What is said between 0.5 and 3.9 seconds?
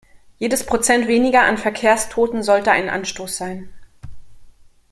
Prozent weniger an Verkehrstoten sollte ein Anstoß sein.